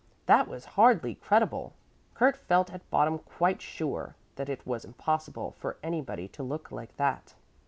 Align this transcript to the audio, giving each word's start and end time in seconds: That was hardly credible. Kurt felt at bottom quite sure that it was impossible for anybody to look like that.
That 0.25 0.47
was 0.47 0.65
hardly 0.81 1.13
credible. 1.13 1.73
Kurt 2.15 2.35
felt 2.35 2.73
at 2.73 2.89
bottom 2.89 3.19
quite 3.19 3.61
sure 3.61 4.15
that 4.35 4.49
it 4.49 4.65
was 4.65 4.83
impossible 4.83 5.51
for 5.51 5.77
anybody 5.83 6.27
to 6.29 6.41
look 6.41 6.71
like 6.71 6.97
that. 6.97 7.35